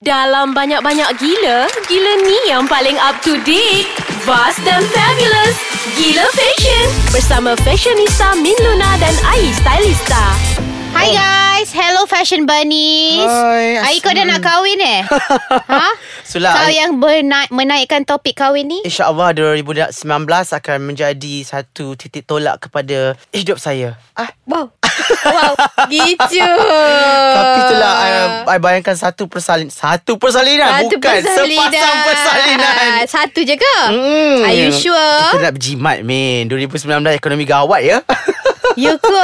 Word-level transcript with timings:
Dalam 0.00 0.56
banyak-banyak 0.56 1.12
gila, 1.20 1.68
gila 1.84 2.12
ni 2.24 2.48
yang 2.48 2.64
paling 2.64 2.96
up 2.96 3.20
to 3.20 3.36
date. 3.44 3.84
Vast 4.24 4.56
dan 4.64 4.80
fabulous. 4.80 5.60
Gila 5.92 6.24
Fashion. 6.32 6.84
Bersama 7.12 7.52
fashionista 7.60 8.32
Min 8.34 8.56
Luna 8.64 8.96
dan 8.96 9.12
Ai 9.28 9.52
Stylista. 9.52 10.24
Hi 10.90 11.04
guys, 11.06 11.68
hello 11.70 12.08
fashion 12.08 12.48
bunnies. 12.48 13.28
Hai, 13.28 13.76
Ai 13.78 13.96
kau 14.00 14.08
dah 14.10 14.24
nak 14.24 14.40
kahwin 14.40 14.80
eh? 14.80 15.04
ha? 15.68 15.92
Sulah, 16.24 16.56
Kau 16.56 16.66
I- 16.66 16.80
yang 16.80 16.96
berna- 16.96 17.52
menaikkan 17.52 18.00
topik 18.02 18.34
kahwin 18.34 18.66
ni? 18.66 18.80
InsyaAllah 18.82 19.36
2019 19.36 19.92
akan 20.32 20.78
menjadi 20.82 21.44
satu 21.44 21.92
titik 21.94 22.24
tolak 22.24 22.56
kepada 22.64 23.20
hidup 23.30 23.60
saya. 23.60 24.00
Ah, 24.16 24.32
Wow. 24.48 24.72
wow, 25.22 25.52
gitu. 25.90 26.46
tapi 27.30 27.58
itulah 27.60 27.92
I, 27.96 28.10
I 28.46 28.58
bayangkan 28.58 28.94
satu 28.94 29.26
persalin 29.26 29.68
satu 29.68 30.16
persalinan 30.16 30.80
Satu 30.80 30.96
bukan 30.96 31.12
persalinan. 31.16 31.68
sepasang 31.68 31.96
persalinan. 32.04 32.92
Satu 33.04 33.40
je 33.42 33.54
ke? 33.54 33.76
Hmm. 33.86 34.40
Are 34.42 34.54
you 34.54 34.70
sure? 34.70 35.18
Kita 35.30 35.42
nak 35.42 35.54
berjimat, 35.54 35.96
Min. 36.00 36.46
2019 36.46 36.86
ekonomi 37.12 37.44
gawat 37.44 37.80
ya. 37.82 37.98
You 38.78 38.94
ke? 38.96 39.22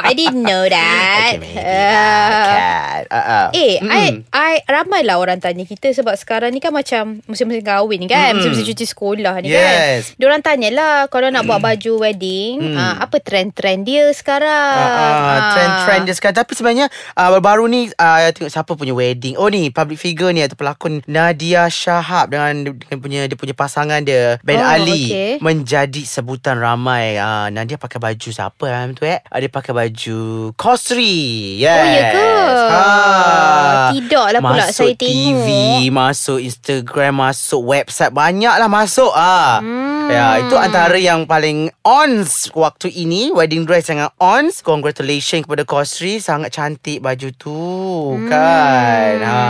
I 0.00 0.14
didn't 0.14 0.46
know 0.46 0.64
that. 0.64 1.34
okay, 1.34 1.58
kan. 1.58 3.02
Uh, 3.04 3.18
uh. 3.18 3.46
Eh, 3.50 3.82
Mm-mm. 3.82 4.22
I, 4.24 4.62
I 4.62 4.70
ramailah 4.70 5.18
orang 5.18 5.42
tanya 5.42 5.66
kita 5.66 5.90
sebab 5.90 6.14
sekarang 6.14 6.54
ni 6.54 6.62
kan 6.62 6.70
macam 6.70 7.18
musim-musim 7.26 7.60
kahwin 7.60 7.98
ni 7.98 8.06
kan, 8.06 8.32
Mm-mm. 8.32 8.38
musim-musim 8.38 8.64
cuti 8.64 8.86
sekolah 8.86 9.42
ni 9.42 9.50
Yes. 9.50 10.14
kan. 10.14 10.16
Diorang 10.16 10.42
tanyalah 10.42 11.10
kalau 11.10 11.26
nak 11.28 11.42
buat 11.42 11.58
baju 11.58 11.92
wedding, 12.00 12.62
Mm. 12.64 12.76
ah, 12.76 12.94
apa 13.02 13.18
trend-trend 13.18 13.82
dia 13.82 14.08
sekarang? 14.10 14.78
Uh, 14.78 14.86
uh, 14.86 15.02
Ah. 15.34 15.82
Trend-trend 16.04 16.06
dia 16.06 16.14
sekarang 16.14 16.36
Tapi 16.44 16.52
sebenarnya 16.52 16.86
uh, 17.16 17.28
Baru-baru 17.34 17.64
ni 17.72 17.80
uh, 17.96 18.28
Tengok 18.30 18.52
siapa 18.52 18.72
punya 18.76 18.92
wedding 18.92 19.34
Oh 19.40 19.48
ni 19.48 19.72
public 19.72 19.96
figure 19.96 20.30
ni 20.30 20.44
Atau 20.44 20.60
pelakon 20.60 21.00
Nadia 21.08 21.66
Shahab 21.72 22.30
Dengan, 22.30 22.76
dengan 22.76 22.98
punya 23.00 23.20
Dia 23.26 23.36
punya 23.38 23.56
pasangan 23.56 24.04
dia 24.04 24.38
Ben 24.44 24.60
Oh, 24.64 24.70
Ali 24.70 25.10
okay. 25.10 25.32
Menjadi 25.42 26.06
sebutan 26.06 26.60
ramai 26.60 27.18
uh, 27.18 27.50
Nadia 27.50 27.76
pakai 27.76 27.98
baju 27.98 28.28
siapa 28.30 28.64
uh, 28.64 28.84
tu 28.94 29.04
eh 29.04 29.20
uh, 29.20 29.38
Dia 29.40 29.50
pakai 29.50 29.72
baju 29.74 30.18
Kosri 30.54 31.58
Yes 31.58 31.72
Oh, 31.74 31.86
ya 31.90 32.04
ke? 32.14 32.28
Ah. 32.64 33.88
Tidaklah 33.92 34.40
pula 34.40 34.64
masuk 34.64 34.72
saya 34.72 34.94
TV, 34.96 35.46
tengok. 35.48 35.92
Masuk 35.92 36.38
Instagram 36.40 37.12
Masuk 37.28 37.62
website 37.66 38.12
Banyak 38.14 38.54
lah 38.56 38.68
masuk 38.70 39.12
ah. 39.12 39.60
Hmm. 39.60 39.83
Ya 40.10 40.40
itu 40.42 40.56
antara 40.58 40.96
yang 41.00 41.24
paling 41.24 41.72
ons 41.80 42.52
Waktu 42.52 42.92
ini 42.92 43.32
Wedding 43.32 43.64
dress 43.64 43.88
sangat 43.88 44.12
ons 44.20 44.60
Congratulations 44.60 45.44
kepada 45.48 45.64
Kosri 45.64 46.20
Sangat 46.20 46.52
cantik 46.52 47.00
baju 47.00 47.28
tu 47.34 47.62
Hmm. 48.04 48.28
Kan 48.28 49.16
ha. 49.24 49.44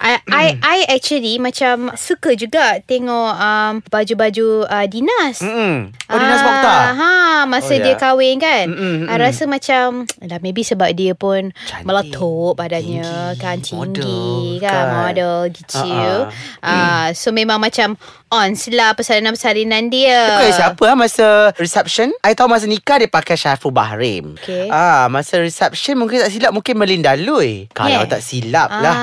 I, 0.00 0.16
I, 0.32 0.46
I 0.64 0.78
actually 0.96 1.36
macam 1.36 1.92
suka 1.92 2.32
juga 2.32 2.80
tengok 2.80 3.32
um, 3.36 3.84
baju-baju 3.84 4.64
uh, 4.64 4.86
dinas. 4.88 5.44
Mm-mm. 5.44 5.92
Oh 6.08 6.16
Dinas 6.16 6.40
Mokhtar 6.40 6.96
Ha, 6.96 7.39
masa 7.50 7.68
Oh, 7.68 7.76
ya. 7.76 7.84
dia 7.84 7.94
kahwin 7.96 8.38
kan. 8.38 8.66
Mm-mm, 8.66 8.98
I 9.04 9.16
rasa 9.16 9.44
macam 9.44 10.06
dah 10.22 10.38
maybe 10.38 10.62
sebab 10.62 10.88
dia 10.92 11.12
pun 11.12 11.50
Cantik. 11.60 11.82
meletup 11.82 12.54
badannya 12.54 13.02
Tinggi. 13.02 13.36
kan 13.36 13.56
tinggi 13.58 13.74
Model, 13.76 14.62
kan, 14.62 14.70
kan. 14.70 14.86
model 14.96 15.34
gitu. 15.50 15.82
Ha-ha. 15.82 16.30
Ah, 16.62 17.06
so 17.10 17.30
memang 17.30 17.58
macam 17.58 17.98
ons 18.28 18.60
lah 18.70 18.94
persalinan-persalinan 18.94 19.88
dia. 19.88 20.20
Bukan 20.32 20.52
siapa 20.52 20.82
ah 20.84 20.94
masa 20.94 21.26
reception 21.56 22.14
I 22.20 22.32
tahu 22.32 22.46
masa 22.46 22.64
nikah 22.64 22.96
dia 22.96 23.08
pakai 23.08 23.34
Syaful 23.34 23.70
Bahrim 23.70 24.38
Okay. 24.38 24.68
ah, 24.68 25.06
Masa 25.06 25.36
reception 25.36 25.96
mungkin 25.96 26.20
tak 26.20 26.30
silap 26.30 26.52
Mungkin 26.52 26.74
Melinda 26.74 27.12
Lui 27.14 27.66
Kalau 27.68 27.90
Yeah. 27.92 28.06
tak 28.06 28.20
silap 28.20 28.70
Ah, 28.70 28.78
lah 28.78 28.96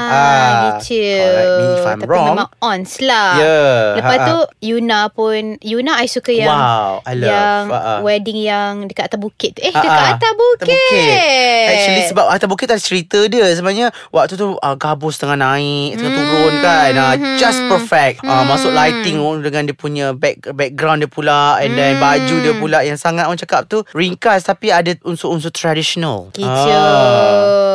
gitu. 0.74 0.96
Correct 0.96 1.52
me 1.52 1.66
if 1.68 1.84
I'm 1.84 1.98
Tapi 1.98 2.08
wrong 2.08 2.28
memang 2.32 2.48
ons 2.62 2.92
lah. 3.02 3.30
Yeah, 3.36 3.80
Lepas 3.98 4.18
ha-ha. 4.18 4.30
tu 4.30 4.38
Yuna 4.64 5.00
pun 5.10 5.42
Yuna 5.60 5.92
I 5.98 6.08
suka 6.08 6.32
yang 6.32 6.48
Wow, 6.50 7.04
I 7.04 7.14
love. 7.14 7.28
yang 7.28 7.62
Ha-ha. 7.68 7.94
wedding 8.00 8.37
yang 8.46 8.86
dekat 8.86 9.10
atas 9.10 9.20
bukit 9.22 9.58
tu. 9.58 9.66
Eh 9.66 9.74
Ah, 9.74 9.82
dekat 9.82 10.04
ah. 10.04 10.14
atas 10.18 10.34
bukit. 10.38 10.70
Atas 10.70 10.78
bukit. 10.78 11.68
Actually 11.68 12.04
sebab 12.08 12.26
atas 12.30 12.48
bukit 12.48 12.68
ada 12.72 12.82
cerita 12.82 13.20
dia 13.28 13.46
Sebenarnya 13.52 13.92
waktu 14.16 14.40
tu 14.40 14.56
uh, 14.56 14.76
gabus 14.80 15.20
tengah 15.20 15.36
naik 15.36 16.00
Tengah 16.00 16.14
turun 16.16 16.54
kan 16.64 16.92
uh, 16.96 17.14
Just 17.36 17.60
perfect 17.68 18.24
uh, 18.24 18.44
Masuk 18.48 18.72
lighting 18.72 19.20
Dengan 19.44 19.68
dia 19.68 19.76
punya 19.76 20.16
back, 20.16 20.56
background 20.56 21.04
dia 21.04 21.12
pula 21.12 21.60
And 21.60 21.76
then 21.76 22.00
baju 22.00 22.36
dia 22.40 22.54
pula 22.56 22.80
Yang 22.88 23.04
sangat 23.04 23.28
orang 23.28 23.40
cakap 23.40 23.68
tu 23.68 23.84
Ringkas 23.92 24.48
Tapi 24.48 24.72
ada 24.72 24.96
unsur-unsur 25.04 25.52
traditional 25.52 26.32
Gitu. 26.34 26.48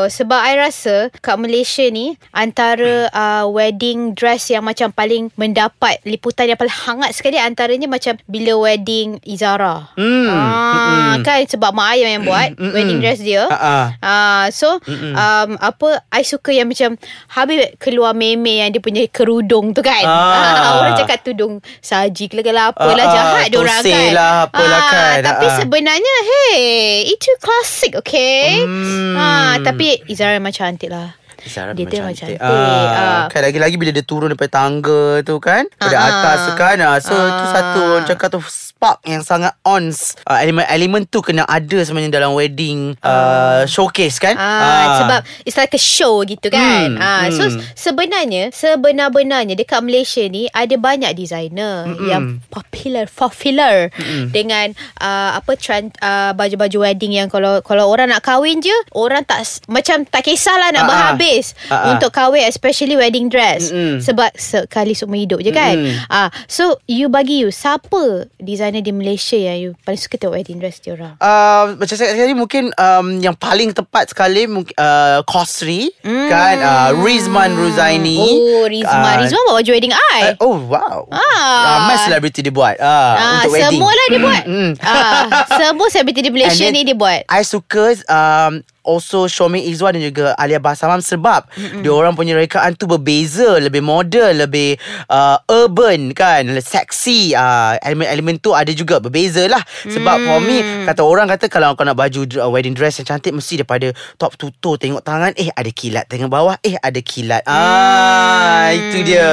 Ah. 0.02 0.10
Sebab 0.12 0.40
I 0.40 0.54
rasa 0.56 0.94
kat 1.18 1.36
Malaysia 1.36 1.84
ni 1.86 2.14
antara 2.32 3.08
uh, 3.08 3.44
wedding 3.46 4.12
dress 4.12 4.48
yang 4.48 4.62
macam 4.62 4.88
paling 4.88 5.28
mendapat 5.34 5.98
liputan 6.02 6.46
yang 6.46 6.56
paling 6.56 6.72
hangat 6.72 7.12
sekali 7.12 7.36
antaranya 7.36 7.86
macam 7.86 8.16
bila 8.24 8.56
wedding 8.56 9.18
Izara. 9.22 9.92
Hmm. 9.94 10.28
Ah, 10.28 11.14
kan 11.20 11.42
sebab 11.42 11.70
mak 11.70 11.94
ayah 11.94 12.08
yang 12.12 12.24
buat 12.24 12.54
Mm-mm. 12.54 12.72
wedding 12.72 12.98
dress 12.98 13.18
dia. 13.18 13.46
Ha-ha. 13.46 13.96
Ah, 13.98 14.44
so 14.48 14.78
um, 14.88 15.50
apa 15.58 15.88
I 16.08 16.22
suka 16.22 16.50
yang 16.50 16.66
macam 16.66 16.96
habis 17.28 17.74
keluar 17.76 18.12
meme 18.12 18.62
yang 18.62 18.70
dia 18.70 18.80
punya 18.80 19.04
kerudung 19.08 19.72
tu 19.72 19.80
kan. 19.80 20.02
Ah. 20.02 20.20
Ah, 20.32 20.70
orang 20.80 20.94
cakap 20.96 21.20
tudung 21.22 21.58
saji 21.78 22.26
ke 22.26 22.40
lah 22.44 22.70
apalah 22.70 22.94
Ah, 22.94 23.08
ah, 23.08 23.12
jahat 23.12 23.44
dia 23.48 23.58
orang 23.58 23.82
tosai 23.82 23.92
kan. 23.92 24.10
lah, 24.14 24.32
apalah 24.46 24.82
kan. 24.88 25.16
Tapi 25.22 25.46
Ah. 25.46 25.56
sebenarnya 25.58 26.14
hey 26.22 26.62
itu 27.08 27.28
klasik 27.38 27.92
okay. 27.94 28.62
Hmm. 28.62 29.14
Ah, 29.14 29.54
tapi 29.60 29.91
Izara 30.06 30.32
memang 30.34 30.50
cantik 30.50 30.88
lah. 30.88 31.16
Zara 31.42 31.74
Dia 31.74 31.82
memang 31.82 32.06
memang 32.06 32.14
cantik. 32.14 32.38
cantik. 32.38 32.86
Ah, 32.86 32.94
Ah. 32.94 33.22
Kan 33.26 33.42
lagi-lagi 33.42 33.74
bila 33.74 33.90
dia 33.90 34.06
turun 34.06 34.30
daripada 34.30 34.52
tangga 34.54 35.26
tu 35.26 35.36
kan. 35.38 35.66
Pada 35.74 35.96
Ah, 35.96 36.06
atas 36.08 36.38
tu 36.46 36.52
kan. 36.54 36.76
Ah, 36.78 36.98
so 36.98 37.10
ah. 37.10 37.34
tu 37.34 37.44
satu 37.50 37.80
orang 37.88 38.04
cakap 38.06 38.28
tu 38.30 38.40
spark 38.82 38.98
yang 39.06 39.22
sangat 39.22 39.54
ons. 39.62 40.18
Ah, 40.26 40.42
elemen-elemen 40.42 41.06
tu 41.06 41.22
kena 41.22 41.46
ada 41.46 41.78
sebenarnya 41.86 42.18
dalam 42.18 42.34
wedding 42.34 42.98
uh, 42.98 43.62
showcase 43.62 44.18
kan. 44.18 44.34
Ah, 44.34 44.98
sebab 44.98 45.20
it's 45.46 45.54
like 45.54 45.70
a 45.70 45.78
show 45.78 46.26
gitu 46.26 46.50
kan. 46.50 46.98
Hmm, 46.98 46.98
ah, 46.98 47.30
so 47.30 47.46
hmm. 47.46 47.62
sebenarnya 47.78 48.50
sebenar-benarnya 48.50 49.54
dekat 49.54 49.86
Malaysia 49.86 50.26
ni 50.26 50.50
ada 50.50 50.74
banyak 50.74 51.14
designer 51.14 51.94
Mm-mm. 51.94 52.10
yang 52.10 52.22
popular 52.50 53.06
popular 53.06 53.94
Mm-mm. 53.94 54.34
dengan 54.34 54.74
uh, 54.98 55.38
apa 55.38 55.54
trend 55.54 55.94
uh, 56.02 56.34
baju-baju 56.34 56.90
wedding 56.90 57.14
yang 57.14 57.30
kalau 57.30 57.62
kalau 57.62 57.86
orang 57.86 58.10
nak 58.10 58.26
kahwin 58.26 58.58
je 58.58 58.74
orang 58.98 59.22
tak 59.22 59.46
macam 59.70 60.02
tak 60.10 60.26
kisahlah 60.26 60.74
nak 60.74 60.82
Ah, 60.82 60.82
ah. 60.82 60.90
berhabis 60.90 61.54
Ah, 61.70 61.74
ah. 61.78 61.84
untuk 61.94 62.10
kahwin 62.10 62.50
especially 62.50 62.98
wedding 62.98 63.30
dress 63.30 63.70
Mm-mm. 63.70 64.02
sebab 64.02 64.34
sekali 64.34 64.98
seumur 64.98 65.22
hidup 65.22 65.38
je 65.38 65.54
kan. 65.54 65.78
Mm-mm. 65.78 65.94
Ah, 66.10 66.34
so 66.50 66.82
you 66.90 67.06
bagi 67.06 67.46
you 67.46 67.54
siapa 67.54 68.26
designer 68.42 68.71
di 68.78 68.88
Malaysia 68.88 69.34
yang 69.34 69.58
you 69.58 69.70
paling 69.78 69.98
suka 69.98 70.16
tengok 70.16 70.34
wedding 70.34 70.56
dress 70.56 70.78
dia 70.78 70.94
orang? 70.94 71.18
Uh, 71.18 71.76
macam 71.76 71.92
saya 71.92 72.08
kata 72.08 72.22
tadi 72.22 72.32
mungkin 72.32 72.64
um, 72.72 73.18
yang 73.18 73.34
paling 73.34 73.68
tepat 73.70 74.08
sekali 74.08 74.46
mungkin 74.46 74.72
uh, 74.74 75.20
Kosri 75.22 75.92
Hmm. 76.00 76.26
kan 76.26 76.56
uh, 76.56 76.90
Rizman 76.96 77.52
Ruzaini 77.52 78.16
Oh, 78.16 78.64
Rizman. 78.64 79.04
Ah, 79.04 79.18
Rizman 79.18 79.42
buat 79.44 79.56
baju 79.58 79.70
wedding 79.70 79.92
I. 79.92 80.20
uh, 80.32 80.34
oh 80.40 80.56
wow 80.64 81.04
Ah. 81.10 81.82
ramai 81.82 81.96
selebriti 82.00 82.40
dia 82.40 82.50
buat 82.50 82.78
uh, 82.78 82.86
Ah, 82.86 83.32
untuk 83.36 83.52
wedding 83.52 83.76
semua 83.76 83.90
lah 83.90 84.06
dia 84.06 84.20
buat. 84.20 84.42
Mm. 84.46 84.70
ah, 84.78 85.22
semua 85.52 85.86
selebriti 85.88 86.20
di 86.22 86.30
Malaysia 86.30 86.62
then 86.62 86.72
ni 86.72 86.82
dia 86.82 86.94
buat. 86.94 87.26
I 87.26 87.42
suka 87.42 87.98
um, 88.06 88.62
Also 88.82 89.30
Shomi 89.30 89.66
Izwan 89.70 89.98
dan 89.98 90.02
juga 90.02 90.34
Alia 90.38 90.58
Basamam 90.58 90.98
Sebab 90.98 91.48
mm 91.54 91.80
dia 91.82 91.90
orang 91.90 92.14
punya 92.14 92.38
rekaan 92.38 92.78
tu 92.78 92.86
berbeza 92.86 93.58
Lebih 93.58 93.82
modern 93.82 94.46
Lebih 94.46 94.78
uh, 95.10 95.38
urban 95.50 96.14
kan. 96.14 96.46
Seksi. 96.62 97.34
Uh, 97.34 97.74
Elemen-elemen 97.82 98.38
tu 98.38 98.54
ada 98.54 98.70
juga 98.70 99.02
Berbeza 99.02 99.46
lah. 99.46 99.62
Sebab 99.86 100.16
for 100.26 100.38
me 100.42 100.86
Kata 100.86 101.02
orang 101.02 101.26
kata 101.30 101.46
Kalau 101.50 101.74
kau 101.74 101.86
nak 101.86 101.98
baju 101.98 102.26
uh, 102.38 102.50
wedding 102.50 102.74
dress 102.74 103.02
yang 103.02 103.08
cantik 103.08 103.34
Mesti 103.34 103.62
daripada 103.62 103.90
top 104.18 104.34
to 104.38 104.50
toe 104.62 104.78
Tengok 104.78 105.02
tangan 105.02 105.34
Eh 105.34 105.50
ada 105.50 105.70
kilat 105.70 106.06
Tengok 106.06 106.30
bawah 106.30 106.56
Eh 106.62 106.78
ada 106.78 107.00
kilat. 107.02 107.42
Ah 107.46 108.70
Itu 108.74 109.02
dia. 109.06 109.30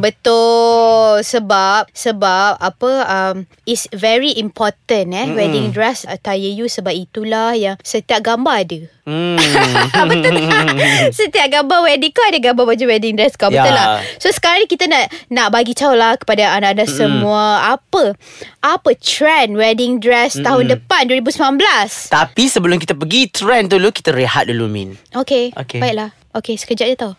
Betul. 0.00 1.24
Sebab 1.24 1.88
sebab 1.92 2.60
apa 2.60 2.92
um, 3.06 3.36
is 3.64 3.88
very 3.92 4.34
important 4.36 5.12
eh 5.12 5.26
Mm-mm. 5.26 5.36
wedding 5.36 5.68
dress 5.72 6.04
attire 6.06 6.52
you 6.52 6.68
sebab 6.70 6.92
itulah 6.94 7.56
yang 7.56 7.76
setiap 7.82 8.22
gambar 8.22 8.54
ada. 8.62 8.80
Hmm. 9.02 9.38
betul 10.10 10.34
tak? 10.42 10.66
Setiap 11.10 11.46
gambar 11.52 11.78
wedding 11.82 12.10
kau 12.10 12.22
ada 12.22 12.38
gambar 12.40 12.64
baju 12.66 12.84
wedding 12.86 13.14
dress 13.14 13.34
kau 13.34 13.48
betul 13.48 13.66
Ya. 13.66 13.72
lah. 13.72 13.86
So 14.16 14.28
sekarang 14.28 14.62
ni 14.62 14.68
kita 14.68 14.84
nak 14.84 15.04
nak 15.28 15.48
bagi 15.50 15.72
tahu 15.72 15.92
lah 15.92 16.14
kepada 16.14 16.52
anda-anda 16.52 16.84
semua 16.84 17.44
apa 17.70 18.14
apa 18.60 18.90
trend 18.96 19.54
wedding 19.54 19.96
dress 19.96 20.34
tahun 20.36 20.68
depan 20.68 21.06
2019. 21.06 21.62
Tapi 22.08 22.44
sebelum 22.46 22.76
kita 22.76 22.92
pergi 22.92 23.28
Trend 23.28 23.68
dulu 23.68 23.88
Kita 23.88 24.10
rehat 24.10 24.46
dulu 24.46 24.66
Min 24.66 24.94
Okay, 25.10 25.50
Okay. 25.52 25.78
baiklah. 25.78 26.10
Okay, 26.32 26.54
sekejap 26.54 26.86
je 26.86 26.96
tau. 26.96 27.12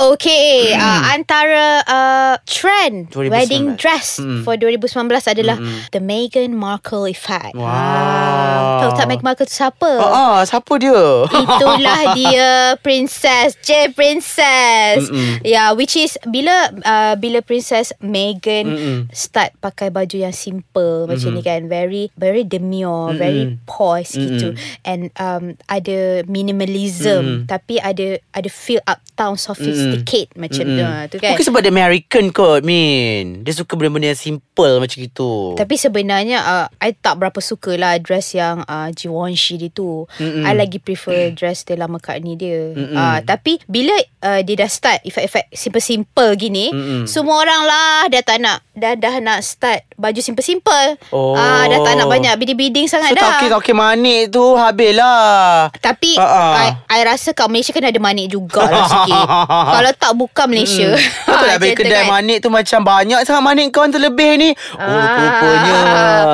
Okay, 0.00 0.72
uh, 0.72 1.12
antara 1.12 1.84
uh, 1.84 2.34
trend 2.42 3.12
2019. 3.12 3.28
wedding 3.28 3.64
dress 3.76 4.16
Mm. 4.16 4.40
for 4.42 4.56
2019 4.56 4.88
adalah 5.28 5.60
the 5.92 6.00
Meghan 6.00 6.56
Markle 6.56 7.04
effect. 7.04 7.52
Wow. 7.52 7.68
Ah, 7.68 8.59
tahu 8.92 9.00
tak 9.00 9.08
Meghan 9.10 9.26
Markle 9.26 9.46
tu 9.46 9.56
siapa? 9.56 9.90
Ah, 9.98 10.12
ah, 10.12 10.38
siapa 10.46 10.72
dia? 10.78 11.02
Itulah 11.26 12.00
dia 12.18 12.48
princess, 12.78 13.58
J 13.64 13.90
princess. 13.96 15.10
Mm-mm. 15.10 15.42
Yeah, 15.42 15.74
which 15.74 15.98
is 15.98 16.14
bila 16.28 16.70
uh, 16.84 17.14
bila 17.18 17.42
princess 17.42 17.90
Meghan 17.98 18.70
Mm-mm. 18.70 18.98
start 19.10 19.56
pakai 19.58 19.90
baju 19.90 20.16
yang 20.30 20.36
simple 20.36 21.10
macam 21.10 21.34
ni 21.34 21.42
kan, 21.42 21.66
very 21.66 22.14
very 22.14 22.46
demure, 22.46 23.16
very 23.16 23.58
poised 23.66 24.14
gitu. 24.14 24.54
And 24.86 25.10
um 25.18 25.58
ada 25.66 26.22
minimalism 26.30 27.50
tapi 27.50 27.82
ada 27.82 28.20
ada 28.30 28.48
feel 28.52 28.80
uptown 28.86 29.34
sophisticate 29.34 30.32
macam 30.38 30.64
tu, 30.64 30.82
ah, 30.84 31.04
tu 31.10 31.16
kan. 31.18 31.34
Mungkin 31.34 31.46
sebab 31.46 31.60
dia 31.64 31.72
American 31.72 32.24
kot 32.30 32.60
Min 32.62 33.42
Dia 33.42 33.52
suka 33.56 33.74
benda-benda 33.74 34.12
yang 34.12 34.20
simple 34.20 34.74
Macam 34.80 34.96
gitu 34.96 35.56
Tapi 35.56 35.74
sebenarnya 35.76 36.38
uh, 36.40 36.66
I 36.80 36.92
tak 36.92 37.18
berapa 37.18 37.38
suka 37.40 37.74
lah 37.76 37.96
Dress 37.98 38.36
yang 38.36 38.62
uh, 38.68 38.79
Givenchy 38.88 39.60
dia 39.60 39.68
tu 39.68 40.08
Mm-mm. 40.16 40.48
I 40.48 40.56
lagi 40.56 40.80
prefer 40.80 41.36
dress 41.36 41.68
Stella 41.68 41.84
McCartney 41.84 42.40
dia 42.40 42.72
uh, 42.72 43.18
Tapi 43.20 43.60
Bila 43.68 43.92
uh, 44.24 44.40
dia 44.40 44.54
dah 44.56 44.70
start 44.70 45.04
Efek-efek 45.04 45.52
simple-simple 45.52 46.30
gini 46.40 46.72
Mm-mm. 46.72 47.04
Semua 47.04 47.44
orang 47.44 47.62
lah 47.68 47.96
Dah 48.08 48.22
tak 48.24 48.38
nak 48.40 48.64
Dah 48.72 48.96
dah 48.96 49.20
nak 49.20 49.44
start 49.44 49.84
Baju 50.00 50.16
simple-simple 50.18 50.96
Oh. 51.10 51.34
Ah, 51.34 51.64
Dah 51.64 51.78
tak 51.78 51.94
nak 51.94 52.08
banyak 52.08 52.32
Bidding-bidding 52.34 52.86
sangat 52.86 53.12
So 53.12 53.16
dah 53.16 53.36
takir-takir 53.36 53.74
manik 53.74 54.30
tu 54.30 54.42
Habis 54.54 54.92
lah 54.92 55.68
tapi 55.76 56.16
ah. 56.16 56.56
I, 56.56 56.68
I 56.88 57.04
rasa 57.04 57.30
kat 57.30 57.46
Malaysia 57.46 57.70
kan 57.70 57.82
ada 57.82 57.96
manik 57.96 58.30
jugalah 58.30 58.86
sikit. 58.86 59.24
Kalau 59.74 59.92
tak 59.92 60.12
bukan 60.14 60.46
Malaysia. 60.46 60.94
Betul 60.94 61.44
lah 61.44 61.54
Habis 61.56 61.72
kedai 61.74 62.02
kan. 62.02 62.12
manik 62.12 62.38
tu 62.40 62.48
Macam 62.48 62.80
banyak 62.80 63.20
sangat 63.22 63.42
manik 63.42 63.66
Kau 63.70 63.84
terlebih 63.84 64.32
ni 64.36 64.50
Oh 64.72 64.80
Ah. 64.80 65.18
rupanya 65.20 65.78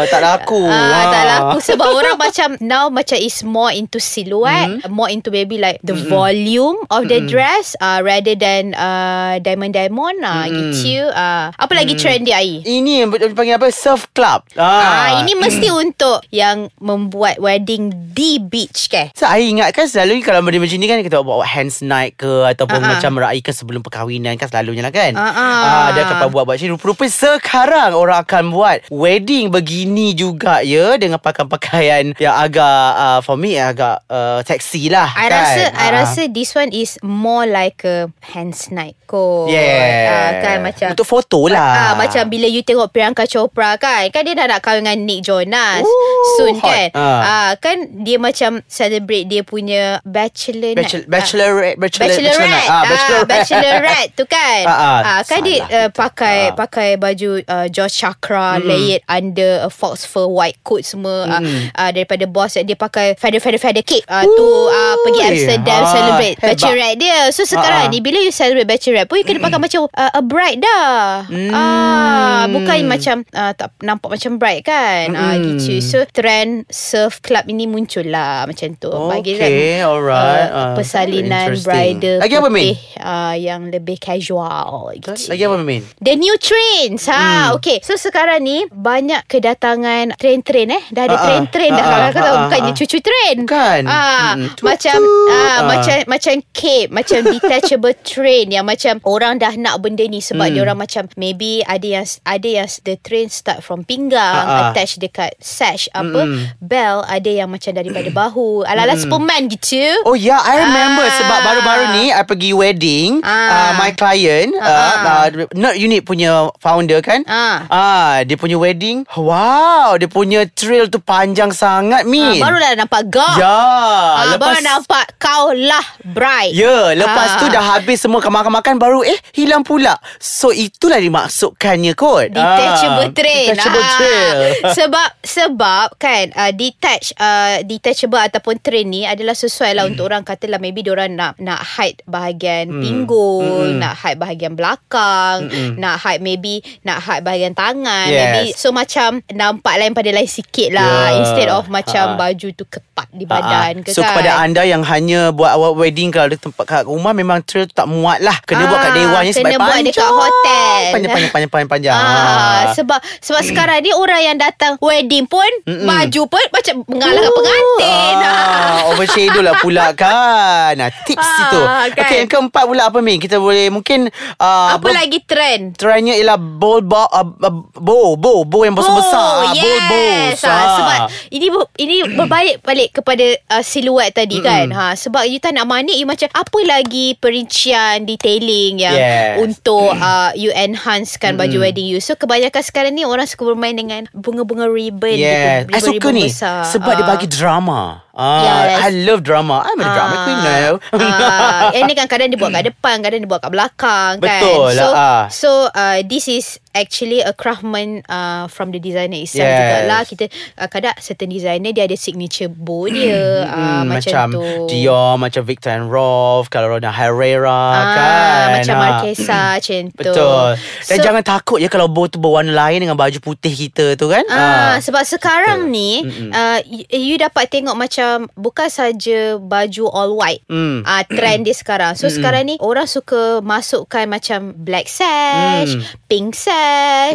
Tak 0.06 0.20
laku 0.20 0.62
Ah, 0.62 1.04
tak 1.08 1.18
Ah. 1.18 1.24
laku 1.26 1.56
sebab 1.58 1.88
orang 1.90 2.16
macam 2.16 2.48
now 2.60 2.86
macam 2.86 3.16
is 3.16 3.42
more 3.42 3.70
into 3.70 3.98
silhouette, 3.98 4.78
Hmm. 4.78 4.92
more 4.92 5.08
into 5.08 5.28
maybe 5.28 5.56
like 5.56 5.80
the 5.82 5.96
volume 6.06 6.76
of 6.88 7.06
the 7.06 7.18
dress 7.22 7.72
uh, 7.78 7.98
rather 7.98 8.34
than 8.34 8.70
uh, 8.72 9.40
diamond 9.40 9.72
diamond 9.72 10.20
ah 10.20 10.44
gitu. 10.46 11.08
Ah, 11.08 11.48
apa 11.50 11.72
lagi 11.72 11.94
trend 11.94 12.24
dia 12.24 12.36
ai? 12.36 12.60
Ini 12.60 12.92
yang 13.02 13.08
dipanggil 13.10 13.55
apa 13.56 13.68
Surf 13.68 14.08
club 14.12 14.44
Ah, 14.54 15.20
ini 15.20 15.32
mesti 15.34 15.68
untuk 15.70 16.20
yang 16.28 16.68
membuat 16.78 17.36
wedding 17.38 17.92
di 18.12 18.36
beach 18.36 18.88
ke? 18.88 19.12
So, 19.12 19.24
I 19.24 19.48
ingat 19.48 19.72
kan 19.72 19.86
selalu 19.86 20.20
kalau 20.20 20.40
benda 20.40 20.60
macam 20.60 20.76
ni 20.76 20.86
kan 20.86 21.00
kita 21.00 21.20
buat 21.20 21.44
hands 21.44 21.80
night 21.80 22.16
ke 22.16 22.44
ataupun 22.46 22.80
Ah, 22.80 22.84
ah. 22.84 22.90
macam 22.96 23.10
meraihkan 23.16 23.52
sebelum 23.52 23.80
perkahwinan 23.80 24.36
kan 24.36 24.48
selalunya 24.48 24.82
lah 24.82 24.92
kan. 24.92 25.12
Ah, 25.16 25.32
ah. 25.32 25.84
dia 25.92 26.04
akan 26.04 26.28
buat 26.28 26.44
buat 26.44 26.56
macam. 26.56 26.76
Rupa-rupa 26.76 27.04
sekarang 27.06 27.92
orang 27.92 28.18
akan 28.20 28.44
buat 28.50 28.76
wedding 28.88 29.48
begini 29.48 30.12
juga 30.12 30.60
ya 30.60 30.96
dengan 30.96 31.16
pakaian-pakaian 31.16 32.12
yang 32.16 32.34
agak 32.34 32.88
uh, 32.96 33.20
for 33.22 33.36
me 33.36 33.56
agak 33.56 34.02
uh, 34.08 34.40
seksi 34.42 34.88
lah. 34.90 35.08
I 35.14 35.28
kan? 35.28 35.32
rasa 35.32 35.62
I 35.72 35.86
Ah. 35.86 35.90
rasa 36.02 36.20
this 36.28 36.50
one 36.52 36.68
is 36.70 36.98
more 37.00 37.46
like 37.46 37.80
a 37.86 38.10
hands 38.20 38.68
night 38.68 38.98
kot. 39.06 39.48
Yeah. 39.48 40.10
Ah, 40.10 40.30
kan 40.42 40.56
macam 40.60 40.88
Untuk 40.92 41.06
foto 41.06 41.46
lah. 41.46 41.92
Ah, 41.92 41.92
macam 41.94 42.26
bila 42.26 42.44
you 42.44 42.60
tengok 42.60 42.90
Priyanka 42.90 43.22
Chopra 43.24 43.45
kan, 43.48 44.02
kan 44.08 44.22
dia 44.22 44.34
dah 44.34 44.46
nak 44.48 44.60
kahwin 44.60 44.82
dengan 44.82 44.98
Nick 45.00 45.20
Jonas 45.22 45.82
Ooh, 45.82 46.36
soon 46.36 46.54
hot. 46.56 46.66
kan. 46.66 46.88
Ah. 46.92 47.20
Ah. 47.20 47.50
kan 47.56 47.76
dia 48.00 48.16
macam 48.16 48.62
celebrate 48.66 49.26
dia 49.26 49.42
punya 49.42 49.98
bachelor 50.02 50.72
night. 50.72 51.06
bachelorette, 51.06 51.76
bachelor, 51.76 52.06
Bachelorette 52.08 52.66
ah, 52.66 52.82
bachelorette. 52.82 53.28
bachelorette 53.28 54.10
tu 54.12 54.24
kan 54.24 54.62
Ah, 54.76 55.00
ah, 55.00 55.20
kan 55.22 55.40
dia 55.40 55.58
uh, 55.62 55.88
pakai 55.88 56.38
Ah. 56.46 56.54
pakai 56.54 56.88
baju 56.94 57.30
uh, 57.40 57.66
George 57.66 57.92
Chakra 57.92 58.56
Mm-mm. 58.56 58.66
layered 58.66 59.02
under 59.06 59.62
a 59.62 59.70
fox 59.70 60.02
fur 60.02 60.26
white 60.26 60.60
coat 60.60 60.82
semua 60.82 61.26
uh, 61.26 61.40
Mm-mm. 61.40 61.72
uh, 61.72 61.90
daripada 61.90 62.24
boss 62.24 62.54
dia 62.56 62.74
pakai 62.74 63.14
feather 63.14 63.38
feather 63.38 63.58
feather 63.58 63.82
cake 63.82 64.04
uh, 64.06 64.22
tu 64.22 64.46
uh, 64.66 64.94
pergi 65.02 65.20
Amsterdam 65.24 65.80
ah, 65.80 65.90
celebrate 65.90 66.36
hebat. 66.36 66.48
bachelorette 66.52 66.96
dia 66.96 67.18
so 67.30 67.42
sekarang 67.42 67.64
Ah, 67.76 67.84
ah. 67.84 67.92
ni 67.92 67.98
bila 67.98 68.18
you 68.18 68.30
celebrate 68.30 68.64
bachelorette 68.64 69.06
pun 69.06 69.16
you 69.16 69.24
kena 69.24 69.38
pakai 69.38 69.58
macam 69.58 69.80
uh, 69.86 70.12
a 70.12 70.22
bride 70.22 70.58
dah 70.58 71.26
Mm. 71.26 71.50
ah 71.50 72.44
bukan 72.46 72.78
macam 72.84 73.16
uh, 73.36 73.52
tak 73.52 73.76
nampak 73.80 74.08
macam 74.10 74.32
bride 74.36 74.64
kan 74.64 75.12
ah 75.12 75.36
Mm-mm. 75.36 75.60
gitu 75.60 75.78
so 75.78 76.00
trend 76.08 76.64
surf 76.66 77.20
club 77.20 77.44
ini 77.44 77.64
muncul 77.64 78.02
lah 78.02 78.44
macam 78.44 78.72
tu 78.74 78.88
bagi 79.06 79.36
Okay, 79.36 79.82
alright. 79.82 80.48
uh, 80.48 80.72
persalinan 80.72 81.52
interesting. 81.52 82.00
bridal 82.00 82.16
Lagi 82.18 82.34
apa, 82.34 82.48
putih, 82.48 82.74
uh, 82.98 83.34
yang 83.34 83.68
lebih 83.68 83.96
casual 83.98 84.96
gitu. 84.96 85.12
Lagi 85.28 85.42
apa 85.44 85.56
Min? 85.58 85.82
The 85.98 86.14
new 86.14 86.36
trends 86.36 87.04
ha 87.06 87.18
Hmm. 87.46 87.54
okay 87.54 87.78
so 87.80 87.94
sekarang 87.94 88.40
ni 88.40 88.64
banyak 88.66 89.26
kedatangan 89.26 90.14
trend-trend 90.14 90.70
eh 90.70 90.82
dah 90.88 91.04
ada 91.04 91.10
Ah, 91.10 91.18
ah. 91.18 91.24
trend-trend 91.26 91.72
dah 91.72 91.82
Ah, 91.82 91.90
kalau 91.90 92.00
ah, 92.00 92.10
kau 92.10 92.22
tahu 92.22 92.32
ah, 92.32 92.42
bukannya 92.46 92.70
ah. 92.70 92.76
cucu 92.76 92.98
trend 92.98 93.38
Bukan. 93.44 93.82
ah 93.84 94.30
Mm-mm. 94.34 94.62
macam 94.62 94.98
ah, 95.26 95.34
Ah. 95.36 95.58
macam 95.66 95.96
macam 96.06 96.34
cape 96.50 96.90
macam 96.90 97.18
detachable 97.32 97.94
train 97.98 98.46
yang 98.48 98.64
macam 98.64 98.96
orang 99.02 99.36
dah 99.36 99.52
nak 99.54 99.76
benda 99.78 100.04
ni 100.04 100.18
sebab 100.18 100.44
Hmm. 100.44 100.54
dia 100.54 100.62
orang 100.62 100.78
macam 100.78 101.02
maybe 101.14 101.60
ada 101.64 101.82
yang 101.82 102.06
ada 102.22 102.48
yang 102.54 102.68
the 102.82 102.94
train 102.98 103.15
start 103.26 103.60
from 103.60 103.80
pinggang 103.80 104.20
Ah, 104.36 104.44
ah. 104.44 104.60
attach 104.70 104.96
dekat 104.96 105.32
sash 105.38 105.88
apa 105.90 106.20
Mm-mm. 106.22 106.52
bell 106.58 107.00
ada 107.02 107.26
yang 107.26 107.48
macam 107.48 107.72
daripada 107.72 108.08
bahu 108.08 108.60
ala-ala 108.62 108.92
Superman 108.94 109.48
gitu 109.48 109.80
Oh 110.04 110.12
ya, 110.12 110.36
yeah, 110.36 110.40
I 110.42 110.54
remember 110.60 111.02
Ah. 111.02 111.14
sebab 111.14 111.38
baru-baru 111.42 111.84
ni 111.94 112.04
I 112.08 112.22
pergi 112.22 112.50
wedding 112.52 113.10
Ah. 113.20 113.32
uh, 113.32 113.72
my 113.78 113.90
client 113.90 114.52
Ah. 114.58 114.68
uh, 114.68 114.96
uh, 115.00 115.26
not 115.54 115.74
unit 115.74 116.02
punya 116.02 116.52
founder 116.58 117.00
kan. 117.00 117.24
Ah. 117.24 117.64
Ah, 117.66 118.14
dia 118.22 118.34
punya 118.34 118.56
wedding. 118.56 119.08
Wow, 119.12 119.96
dia 119.96 120.06
punya 120.06 120.44
trail 120.46 120.86
tu 120.86 120.98
panjang 120.98 121.50
sangat 121.50 122.02
Ah, 122.02 122.08
Min. 122.08 122.38
barulah 122.38 122.74
nampak 122.74 123.08
gak 123.08 123.34
Ya, 123.36 123.46
Ah, 123.46 124.24
lepas 124.28 124.58
baru 124.58 124.62
nampak 124.62 125.06
kau 125.16 125.52
lah 125.52 125.84
bride. 126.02 126.52
Ya, 126.52 126.92
lepas 126.92 127.28
Ah. 127.32 127.38
tu 127.38 127.46
dah 127.46 127.64
habis 127.72 127.98
semua 127.98 128.18
makan-makan 128.18 128.74
baru 128.76 129.00
eh 129.00 129.16
hilang 129.30 129.62
pula. 129.62 129.94
So 130.18 130.50
itulah 130.50 130.98
dimaksudkannya 130.98 131.94
kot. 131.94 132.32
Detachable 132.32 133.05
Ah, 133.05 133.05
train 133.10 133.46
Detachable 133.48 133.78
Ah, 133.78 133.92
trail. 133.92 134.36
Sebab 134.78 135.08
Sebab 135.20 135.86
kan 135.96 136.24
uh, 136.32 136.50
Detach 136.50 137.12
uh, 137.14 137.60
Detachable 137.60 138.18
ataupun 138.20 138.58
train 138.58 138.84
ni 138.84 139.02
Adalah 139.02 139.32
sesuai 139.32 139.72
lah 139.72 139.84
Untuk 139.84 140.04
orang 140.04 140.22
katalah 140.22 140.56
Maybe 140.56 140.80
diorang 140.80 141.12
nak 141.12 141.36
Nak 141.36 141.60
hide 141.74 142.00
bahagian 142.04 142.68
Hmm. 142.68 142.80
pinggul 142.80 143.44
Mm-mm. 143.68 143.78
Nak 143.78 143.94
hide 143.96 144.16
bahagian 144.16 144.52
belakang 144.52 145.46
Mm-mm. 145.46 145.76
Nak 145.76 145.96
hide 145.98 146.20
maybe 146.20 146.58
Nak 146.80 146.98
hide 147.00 147.22
bahagian 147.22 147.52
tangan 147.52 148.06
Yes. 148.06 148.18
Maybe 148.18 148.44
So 148.52 148.70
macam 148.70 149.20
Nampak 149.28 149.76
lain 149.76 149.92
pada 149.92 150.08
lain 150.08 150.26
sikit 150.26 150.70
lah 150.70 150.84
Yeah. 151.06 151.18
Instead 151.20 151.48
of 151.48 151.66
macam 151.68 152.04
Ah. 152.08 152.16
Baju 152.18 152.48
tu 152.50 152.64
ketat 152.64 153.08
di 153.10 153.24
badan 153.24 153.80
ke 153.80 153.90
So 153.90 154.00
kan 154.00 154.12
kepada 154.12 154.38
anda 154.38 154.62
yang 154.62 154.80
hanya 154.82 155.28
buat 155.28 155.50
awak 155.50 155.74
wedding 155.76 156.08
kalau 156.08 156.26
ada 156.26 156.36
tempat 156.36 156.64
kat 156.64 156.84
rumah 156.84 157.12
memang 157.12 157.42
trail 157.42 157.64
tu 157.64 157.74
tak 157.74 157.86
muat 157.86 158.18
lah. 158.18 158.36
Kena 158.40 158.64
buat 158.64 158.78
kat 158.78 158.88
Ah, 158.88 158.94
dewannya 158.94 159.32
sebab 159.32 159.44
kena 159.44 159.58
buat 159.58 159.68
panjang. 159.70 159.86
dekat 159.92 160.10
hotel. 160.12 160.80
Panjang 160.86 161.10
panjang 161.10 161.30
panjang 161.30 161.50
panjang 161.50 161.68
panjang. 161.68 161.96
Ah, 161.96 162.62
sebab 162.72 162.95
sebab 163.20 163.42
sekarang 163.42 163.78
ni 163.80 163.90
orang 163.90 164.20
yang 164.24 164.36
datang 164.36 164.76
wedding 164.78 165.24
pun 165.24 165.46
Mm-mm. 165.64 165.84
baju 165.84 166.22
pun 166.28 166.44
macam 166.50 166.74
mengalahkan 166.86 167.32
pengantin. 167.32 168.14
Ah, 168.18 168.78
overshadow 168.90 169.40
lah 169.40 169.54
pula 169.58 169.86
kan. 169.92 170.72
Nah, 170.74 170.90
tips 171.02 171.22
Ah, 171.22 171.38
itu. 171.42 171.60
kan. 171.60 172.04
Okay, 172.04 172.16
yang 172.18 172.30
keempat 172.30 172.64
pula 172.64 172.82
apa 172.86 172.98
Min? 172.98 173.16
Kita 173.16 173.36
boleh 173.36 173.68
mungkin 173.68 174.06
uh, 174.36 174.68
Apa 174.74 174.88
lagi 174.88 175.18
trend? 175.22 175.74
Trendnya 175.74 176.14
ialah 176.14 176.36
bowl 176.36 176.80
bowl, 176.80 177.06
uh, 177.06 177.24
uh, 177.24 177.54
bowl, 177.74 178.14
bowl, 178.14 178.44
bowl 178.44 178.62
yang 178.62 178.74
besar-besar. 178.74 179.52
Yes. 179.52 179.62
Bowl 179.62 179.80
bowls. 179.88 180.40
Ah, 180.42 180.68
sebab 180.74 180.98
ini 181.30 181.46
ini 181.78 181.96
berbalik 182.10 182.56
balik 182.62 182.88
kepada 182.94 183.26
uh, 183.50 183.62
siluet 183.62 184.12
tadi 184.12 184.38
kan. 184.38 184.68
Ha 184.68 184.94
sebab 184.94 185.24
you 185.24 185.38
tak 185.38 185.52
nak 185.52 185.66
manik 185.66 185.94
you 185.94 186.04
macam 186.04 186.28
apa 186.30 186.58
lagi 186.62 187.16
perincian 187.16 188.04
detailing 188.04 188.78
yang 188.78 188.94
Yes. 188.94 189.40
untuk 189.40 189.92
uh, 189.92 190.30
you 190.32 190.50
enhancekan 190.50 191.34
baju 191.34 191.58
wedding 191.60 191.86
you. 191.86 191.98
So 191.98 192.14
kebanyakan 192.14 192.62
sekarang 192.62 192.85
ni 192.88 193.02
orang 193.02 193.24
suka 193.24 193.46
bermain 193.46 193.72
dengan 193.72 194.04
bunga-bunga 194.10 194.66
ribbon 194.66 195.12
Yes. 195.12 195.64
gitu. 195.64 195.72
I 195.72 195.80
suka 195.80 195.92
ribbon 195.92 196.14
ni 196.14 196.24
besar. 196.26 196.62
sebab 196.66 196.92
dia 196.92 197.02
Ah. 197.02 197.10
bagi 197.10 197.26
drama. 197.26 197.80
Ah, 198.10 198.40
Yes. 198.40 198.80
I 198.80 198.90
love 199.02 199.20
drama. 199.20 199.60
I'm 199.62 199.76
a 199.76 199.86
drama 199.86 200.16
queen 200.24 200.40
now. 200.40 200.70
Ah, 200.90 201.68
yang 201.70 201.84
ni 201.84 201.92
kan 201.92 202.06
kadang 202.06 202.28
dia 202.28 202.36
buat 202.36 202.48
kat 202.50 202.64
depan, 202.66 202.96
kadang 202.98 203.20
dia 203.20 203.28
buat 203.28 203.38
kat 203.38 203.52
belakang 203.52 204.12
kan. 204.16 204.40
Betul 204.40 204.68
So 204.72 204.80
lah, 204.82 204.92
ah. 204.94 205.22
so 205.28 205.50
uh, 205.68 205.98
this 206.02 206.26
is 206.26 206.56
actually 206.76 207.18
a 207.18 207.32
craftsman 207.32 208.04
uh, 208.06 208.44
from 208.46 208.68
the 208.68 208.78
designer 208.78 209.16
itself 209.16 209.42
Yes. 209.42 209.56
jugalah. 209.56 210.00
Kita 210.04 210.24
uh, 210.54 210.68
kadang 210.68 210.94
certain 210.98 211.26
designer 211.26 211.72
dia 211.72 211.84
ada 211.84 211.96
signature 211.96 212.46
bow 212.46 212.84
dia 212.86 213.48
uh, 213.48 213.82
macam, 213.82 214.28
macam 214.28 214.28
tu. 214.30 214.44
Dior 214.68 215.16
Macam 215.16 215.42
Victor 215.42 215.72
and 215.72 215.88
Rolf 215.88 216.46
Kalau 216.46 216.70
Rona 216.70 216.90
Herrera 216.90 217.48
Ah, 217.48 217.80
kan 217.88 218.46
macam 218.54 218.74
Ah. 218.74 218.82
Marquesa 218.82 219.40
macam 219.56 219.80
tu. 219.86 219.96
Betul 219.96 220.48
Dan 220.82 220.96
So- 220.98 221.02
jangan 221.02 221.22
takut 221.22 221.58
je 221.58 221.68
Kalau 221.68 221.88
bow 221.88 222.04
tu 222.04 222.18
berwarna 222.18 222.52
lain 222.52 222.82
Dengan 222.82 222.94
baju 222.94 223.18
putih 223.18 223.50
kita 223.50 223.94
tu 223.94 224.06
kan 224.06 224.22
Ah, 224.28 224.76
sebab 224.78 225.02
sekarang 225.02 225.66
Betul. 225.66 225.72
ni 225.72 225.90
uh, 226.28 226.58
you, 226.66 226.84
you 226.90 227.16
dapat 227.16 227.48
tengok 227.48 227.72
macam 227.72 228.26
bukan 228.34 228.66
saja 228.66 229.38
baju 229.38 229.84
all 229.88 230.12
white. 230.12 230.42
Hmm. 230.46 230.82
Ah 230.82 231.00
trend 231.02 231.46
dia 231.46 231.54
sekarang. 231.54 231.94
So 231.94 232.06
sekarang 232.06 232.44
ni 232.44 232.54
orang 232.58 232.84
suka 232.84 233.38
masukkan 233.40 234.04
macam 234.04 234.52
black 234.52 234.86
sash, 234.86 235.72
Hmm. 235.72 235.82
pink 236.04 236.34
sash. 236.34 236.65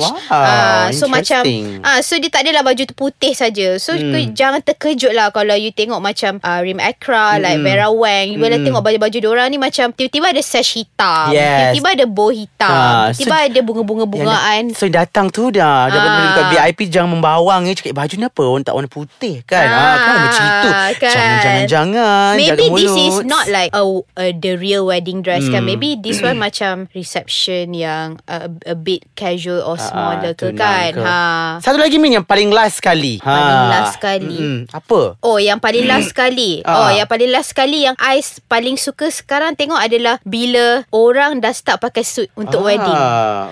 Wow, 0.01 0.15
Ah 0.29 0.87
so 0.91 1.05
macam 1.07 1.43
ah 1.81 1.99
so 1.99 2.15
dia 2.15 2.27
tak 2.27 2.43
adalah 2.43 2.63
baju 2.63 2.81
tu 2.81 2.93
putih 2.93 3.31
saja. 3.31 3.75
So 3.77 3.93
Hmm. 3.93 4.31
jangan 4.31 4.59
terkejut 4.59 5.11
lah 5.11 5.29
kalau 5.29 5.53
you 5.53 5.69
tengok 5.69 5.99
macam 5.99 6.39
uh, 6.39 6.59
Rim 6.59 6.77
Akra 6.77 7.35
like 7.37 7.57
Hmm. 7.57 7.65
Vera 7.65 7.87
Wang. 7.87 8.25
You 8.27 8.39
boleh 8.39 8.59
tengok 8.59 8.81
baju-baju 8.81 9.17
diorang 9.17 9.47
ni 9.47 9.57
macam 9.57 9.91
tiba-tiba 9.91 10.29
ada 10.29 10.41
sash 10.41 10.77
hitam, 10.77 11.29
Yes. 11.29 11.75
tiba-tiba 11.75 11.89
ada 11.93 12.05
bow 12.05 12.29
hitam, 12.29 12.71
Ah, 12.71 13.09
tiba-tiba 13.09 13.35
so- 13.35 13.47
ada 13.47 13.59
bunga-bunga-bungaan. 13.61 14.63
So 14.71 14.85
yang 14.85 14.95
datang 14.97 15.27
tu 15.27 15.49
dah 15.49 15.87
Dapat 15.87 16.07
Ah. 16.07 16.19
dekat 16.23 16.45
VIP 16.49 16.79
Jangan 16.87 17.09
membawang 17.11 17.65
je 17.65 17.73
Cakap 17.75 17.93
baju 17.95 18.13
ni 18.13 18.25
apa 18.25 18.43
Orang 18.43 18.63
tak 18.63 18.73
warna 18.73 18.87
putih 18.87 19.41
kan 19.43 19.65
Ah, 19.65 19.75
ah, 19.75 19.95
Kan 19.97 20.15
macam 20.21 20.43
itu 20.45 20.69
kan. 20.69 20.91
Jangan 21.11 21.37
jangan 21.37 21.65
jangan 21.67 22.31
Maybe 22.35 22.63
jaga 22.63 22.77
this 22.77 22.93
is 22.95 23.15
not 23.23 23.45
like 23.47 23.71
a, 23.71 23.83
a 24.15 24.25
the 24.31 24.53
real 24.55 24.85
wedding 24.85 25.19
dress 25.19 25.43
kan. 25.43 25.63
Hmm. 25.63 25.69
Maybe 25.69 25.95
this 25.95 26.19
one 26.19 26.37
macam 26.45 26.87
reception 26.91 27.73
yang 27.73 28.21
a, 28.25 28.45
a 28.65 28.75
bit 28.75 29.03
casual 29.13 29.40
or 29.47 29.73
smaller 29.75 30.31
Ah, 30.31 30.37
ke 30.37 30.51
kan. 30.51 30.91
ke. 30.91 31.01
Ha. 31.01 31.19
Satu 31.57 31.77
lagi 31.77 31.95
Min 31.95 32.13
Yang 32.13 32.25
paling 32.25 32.49
last 32.49 32.77
sekali 32.77 33.17
Paling 33.17 33.61
last 33.67 33.95
sekali. 33.95 34.37
Mm-mm. 34.37 34.59
Apa 34.69 35.15
Oh 35.19 35.37
yang 35.37 35.57
paling 35.57 35.85
last 35.85 36.11
sekali 36.11 36.61
Ah. 36.61 36.75
Oh 36.77 36.89
yang 36.89 37.05
paling 37.05 37.29
last 37.29 37.49
sekali 37.49 37.83
Yang 37.83 37.97
I 37.97 38.17
paling 38.45 38.75
suka 38.75 39.07
sekarang 39.07 39.53
Tengok 39.53 39.77
adalah 39.77 40.21
Bila 40.21 40.83
orang 40.89 41.39
dah 41.39 41.49
start 41.49 41.79
pakai 41.79 42.03
suit 42.03 42.29
Untuk 42.33 42.59
Ah, 42.59 42.65
wedding 42.67 42.99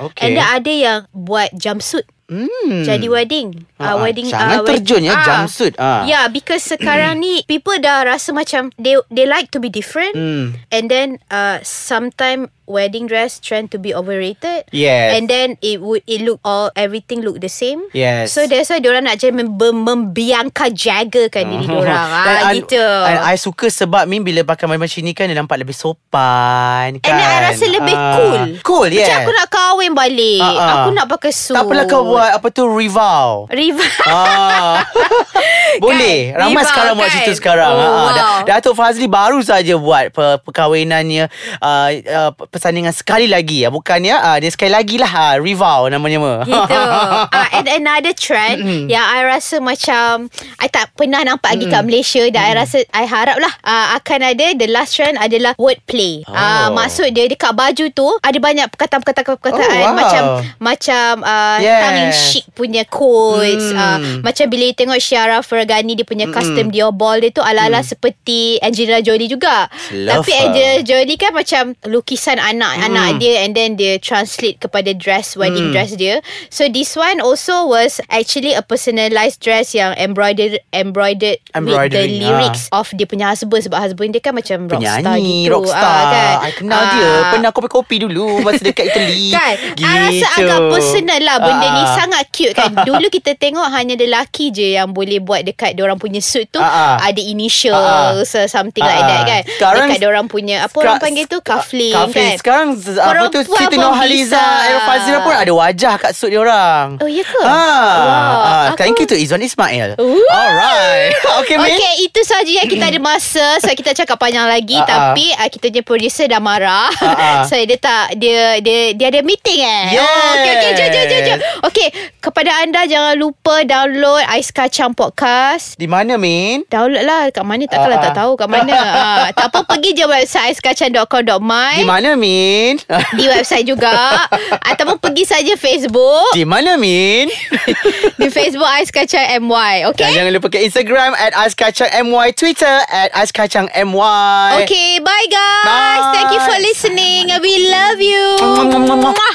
okay. 0.06 0.22
And 0.22 0.32
then 0.36 0.46
ada 0.46 0.72
yang 0.72 1.00
Buat 1.10 1.54
jumpsuit 1.54 2.06
Hmm. 2.30 2.84
Jadi 2.84 3.06
wedding 3.06 3.48
uh, 3.76 3.98
Wedding 3.98 4.26
jangan 4.26 4.62
wed- 4.62 4.70
terjun 4.72 5.02
ya, 5.02 5.18
jumpsuit. 5.20 5.74
Ah. 5.76 6.06
Yeah 6.06 6.26
because 6.28 6.62
sekarang 6.62 7.18
ni 7.18 7.42
People 7.44 7.76
dah 7.76 8.06
rasa 8.06 8.30
macam 8.32 8.70
They 8.76 8.96
they 9.10 9.26
like 9.26 9.50
to 9.50 9.58
be 9.58 9.68
different 9.68 10.14
Hmm. 10.14 10.54
And 10.70 10.86
then 10.86 11.08
uh, 11.28 11.58
Sometime 11.62 12.48
Wedding 12.64 13.06
dress 13.06 13.38
Trend 13.38 13.70
to 13.70 13.78
be 13.78 13.92
overrated 13.92 14.70
Yes. 14.70 15.18
And 15.18 15.26
then 15.26 15.58
It 15.60 15.82
would 15.82 16.06
It 16.06 16.22
look 16.22 16.38
all 16.40 16.70
Everything 16.76 17.20
look 17.20 17.38
the 17.38 17.50
same 17.50 17.82
Yes. 17.92 18.30
So 18.30 18.46
that's 18.46 18.70
why 18.70 18.78
Diorang 18.78 19.04
nak 19.04 19.18
jadi 19.18 19.34
mem- 19.34 19.58
Membiangkan 19.58 20.70
Jagakan 20.72 21.44
diri 21.48 21.66
diorang 21.66 22.06
Dan 22.06 22.36
ah, 22.38 22.46
I- 22.46 22.56
Gitu 22.56 22.78
And 22.78 23.20
I 23.26 23.36
suka 23.36 23.68
sebab 23.68 24.06
Min 24.06 24.22
bila 24.22 24.46
pakai 24.46 24.70
macam 24.70 24.86
ni 24.86 25.12
kan 25.12 25.26
Dia 25.26 25.34
nampak 25.36 25.58
lebih 25.58 25.74
sopan 25.74 26.98
kan 26.98 27.10
And 27.10 27.16
then 27.16 27.26
I 27.28 27.40
rasa 27.48 27.66
lebih 27.68 27.96
Ah. 27.96 28.14
cool 28.14 28.42
Cool 28.62 28.90
yes 28.92 29.08
Macam 29.08 29.18
aku 29.20 29.32
nak 29.34 29.48
kahwin 29.50 29.92
balik 29.92 30.40
ah. 30.40 30.70
Aku 30.80 30.90
nak 30.92 31.08
pakai 31.08 31.32
suit 31.32 31.56
Tak 31.56 31.66
apalah 31.66 31.86
kau 31.86 32.04
buat 32.20 32.32
Apa 32.36 32.48
tu 32.50 32.68
Rival 32.68 33.48
Riva 33.50 33.88
Ah. 34.04 34.84
Boleh 35.78 36.32
Kan? 36.32 36.40
Ramai 36.42 36.52
Rival 36.54 36.66
sekarang 36.68 36.94
buat 36.96 37.08
kan? 37.08 37.16
situ 37.18 37.32
sekarang 37.34 37.70
Oh, 37.70 37.80
Ah, 37.80 37.86
ah. 37.86 37.96
wow. 37.96 38.10
Da- 38.44 38.60
Datuk 38.60 38.74
Fazli 38.74 39.08
baru 39.08 39.40
saja 39.40 39.76
buat 39.76 40.10
per- 40.10 40.40
Perkahwinannya 40.42 41.30
uh, 41.58 41.90
uh, 41.94 42.32
Persandingan 42.46 42.92
sekali 42.92 43.26
lagi 43.26 43.62
ya. 43.62 43.70
Bukan 43.70 44.02
ya 44.02 44.20
uh, 44.20 44.38
Dia 44.38 44.50
sekali 44.50 44.70
lagi 44.70 44.96
lah 44.96 45.08
uh, 45.08 45.36
Rival 45.38 45.88
namanya. 45.90 46.44
Gitu 46.44 46.52
uh, 46.52 47.30
And 47.56 47.68
another 47.68 48.12
trend 48.12 48.60
Yang 48.86 49.06
I 49.06 49.20
rasa 49.24 49.56
macam 49.60 50.28
I 50.58 50.68
tak 50.68 50.92
pernah 50.94 51.22
nampak 51.22 51.54
lagi 51.54 51.66
kat 51.66 51.84
Malaysia 51.84 52.24
Dan 52.26 52.42
I 52.42 52.54
rasa 52.58 52.78
I 52.90 53.06
harap 53.06 53.38
lah 53.38 53.54
uh, 53.62 53.88
Akan 53.96 54.20
ada 54.22 54.52
The 54.52 54.68
last 54.68 54.94
trend 54.94 55.16
adalah 55.16 55.54
Wordplay 55.56 56.22
Oh. 56.22 56.34
uh, 56.34 56.68
Maksud 56.72 57.10
dia 57.10 57.26
Dekat 57.26 57.54
baju 57.54 57.86
tu 57.90 58.08
Ada 58.20 58.38
banyak 58.38 58.68
perkataan-perkataan 58.68 59.38
Oh, 59.80 59.86
wow. 59.86 59.96
Macam 59.96 60.24
Macam 60.60 61.12
uh, 61.22 61.58
Yes. 61.60 61.80
Tongue 61.80 62.09
cheek 62.12 62.46
punya 62.52 62.84
quotes 62.84 63.62
Hmm. 63.62 63.78
uh, 63.78 63.98
Macam 64.22 64.46
bila 64.46 64.64
you 64.64 64.74
tengok 64.74 64.98
Syara 64.98 65.40
Fergani 65.40 65.94
Dia 65.94 66.04
punya 66.04 66.28
custom 66.28 66.68
Dior 66.68 66.90
ball 66.90 67.20
Dia 67.20 67.30
tu 67.30 67.40
ala-ala 67.40 67.80
seperti 67.80 68.58
Angelina 68.60 69.00
Jolie 69.00 69.26
juga. 69.26 69.68
Love 69.90 70.22
Tapi 70.22 70.32
her. 70.32 70.42
Angelina 70.46 70.78
Jolie 70.82 71.16
kan 71.16 71.32
macam 71.32 71.64
Lukisan 71.84 72.38
anak-anak 72.38 73.18
dia 73.18 73.42
And 73.42 73.54
then 73.54 73.74
dia 73.74 73.98
translate 73.98 74.60
kepada 74.60 74.92
dress 74.92 75.34
Wedding 75.34 75.70
Hmm. 75.70 75.74
dress 75.74 75.94
dia. 75.94 76.20
So 76.48 76.68
this 76.68 76.94
one 76.94 77.20
also 77.20 77.66
was 77.66 78.00
Actually 78.08 78.52
a 78.52 78.62
personalised 78.62 79.40
dress 79.40 79.72
Yang 79.72 79.98
embroidered 79.98 80.54
Embroidered 80.72 81.38
With 81.40 81.52
the 81.52 81.58
Embroidering, 81.60 82.14
lyrics 82.20 82.68
Of 82.70 82.92
dia 82.92 83.06
punya 83.06 83.30
husband 83.30 83.62
Sebab 83.62 83.80
husband 83.80 84.10
dia 84.12 84.22
kan 84.22 84.34
macam 84.34 84.66
Rockstar 84.66 85.02
Penyanyi 85.02 85.38
gitu. 85.44 85.54
Rockstar. 85.54 85.84
Ah, 85.84 86.06
kan? 86.06 86.34
I 86.40 86.52
kenal 86.54 86.78
Ah. 86.78 86.90
dia 86.90 87.10
Pernah 87.30 87.52
kopi-kopi 87.52 87.96
dulu 88.02 88.42
Masa 88.42 88.62
dekat 88.64 88.90
Italy. 88.90 89.30
Kan? 89.30 89.56
Gitu 89.74 89.86
I 89.86 89.96
rasa 90.02 90.28
agak 90.36 90.60
personal 90.70 91.22
lah 91.22 91.38
Benda 91.40 91.68
ni. 91.68 91.82
Ah. 91.82 91.96
Sangat 92.00 92.24
cute 92.30 92.54
kan 92.54 92.72
Dulu 92.88 93.08
kita 93.08 93.34
tengok 93.34 93.68
Hanya 93.68 93.94
lelaki 93.94 94.50
je 94.50 94.74
Yang 94.74 94.90
boleh 94.90 95.20
buat 95.20 95.42
Dekat 95.42 95.76
orang 95.76 95.96
punya 95.96 96.20
suit 96.20 96.48
tu 96.48 96.58
ah. 96.58 96.96
Ada 96.98 97.20
initial 97.20 97.76
Ah, 97.76 98.16
so 98.24 98.40
Something 98.46 98.82
like 98.82 98.96
Ah, 98.96 99.06
that 99.06 99.22
kan 99.24 99.42
Sekarang- 99.46 99.90
Dekat 99.90 100.02
orang 100.06 100.26
punya 100.26 100.56
Apa 100.62 100.72
Sekar- 100.72 100.84
orang 100.88 100.98
panggil 101.00 101.26
tu 101.26 101.38
Cufflink 101.40 101.92
Cufflink. 101.92 102.38
kan 102.38 102.38
Sekarang 102.38 102.68
apa 102.74 103.28
tu 103.28 103.40
Siti 103.42 103.66
pun 103.70 103.82
Nurhaliza 103.82 104.32
bisa. 104.32 104.64
Aero 104.64 104.80
Fazira 104.82 105.18
pun 105.20 105.34
ada 105.34 105.52
wajah 105.52 105.94
kat 105.98 106.12
suit 106.12 106.30
dia 106.30 106.40
orang. 106.40 106.96
Oh, 106.98 107.08
ya 107.08 107.22
ke? 107.22 107.40
Ah, 107.40 107.50
Wow, 107.50 108.40
ah, 108.40 108.64
aku- 108.70 108.78
Thank 108.80 108.96
you 108.98 109.06
to 109.06 109.16
Izwan 109.16 109.42
Ismail. 109.42 109.98
Ooh. 109.98 110.30
Alright. 110.30 111.12
Okay, 111.40 111.56
Min. 111.56 111.72
Okay 111.72 111.94
itu 112.02 112.22
saja 112.22 112.52
yang 112.54 112.68
kita 112.68 112.86
ada 112.86 113.00
masa 113.00 113.46
So 113.62 113.72
kita 113.72 113.92
cakap 113.94 114.16
panjang 114.16 114.46
lagi 114.46 114.76
ah. 114.76 114.86
Tapi 115.12 115.32
uh, 115.32 115.48
kita 115.48 115.66
punya 115.70 115.84
producer 115.84 116.26
dah 116.26 116.40
marah 116.40 116.92
Ah, 116.96 117.08
ah. 117.10 117.42
So 117.44 117.56
dia 117.56 117.76
tak 117.76 118.16
Dia 118.16 118.60
dia 118.60 118.92
dia 118.92 119.08
ada 119.08 119.22
meeting 119.22 119.60
eh 119.60 119.84
Yes. 119.94 120.04
oh, 120.04 120.30
Okay 120.36 120.52
okay 120.54 120.72
jom 120.74 120.88
jom 120.90 121.06
jom 121.06 121.22
jom 121.26 121.40
Okay 121.64 121.79
Kepada 122.20 122.52
anda 122.64 122.84
jangan 122.84 123.16
lupa 123.16 123.64
download 123.64 124.24
Ais 124.28 124.52
Kacang 124.52 124.92
Podcast 124.92 125.80
Di 125.80 125.88
mana, 125.88 126.20
Min? 126.20 126.68
Download 126.68 127.04
lah 127.04 127.32
kat 127.32 127.44
mana 127.44 127.64
Takkanlah 127.66 127.98
Ah, 128.00 128.02
ah. 128.02 128.06
tak 128.12 128.16
tahu 128.20 128.32
kat 128.36 128.50
mana 128.52 128.74
ah, 129.04 129.26
Tak 129.32 129.48
apa 129.52 129.60
pergi 129.64 129.96
je 129.96 130.06
website 130.06 130.56
aiskacang.com.my 130.56 131.74
Di 131.80 131.88
mana, 131.88 132.20
Min? 132.20 132.80
Di 133.20 133.26
website 133.28 133.66
juga 133.68 134.28
Ataupun 134.68 135.00
pergi 135.00 135.24
saja 135.24 135.54
Facebook 135.56 136.36
Di 136.36 136.44
mana, 136.44 136.76
Min? 136.76 137.32
Di 138.22 138.28
Facebook 138.28 138.68
Ais 138.68 138.92
Kacang 138.92 139.26
MY 139.40 139.88
Dan 139.88 139.90
Okay 139.96 140.12
jangan 140.12 140.32
lupa 140.36 140.48
ke 140.52 140.60
Instagram 140.64 141.16
At 141.16 141.32
Aiskacang 141.38 141.92
MY 142.08 142.36
Twitter 142.36 142.76
At 142.92 143.10
Aiskacang 143.16 143.72
MY 143.72 144.66
Okay, 144.66 145.00
bye 145.00 145.28
guys. 145.30 145.66
Bye. 145.66 146.12
Thank 146.16 146.30
you 146.34 146.42
for 146.42 146.58
listening. 146.60 147.30
We 147.42 147.54
love 147.70 148.00
you. 148.02 149.30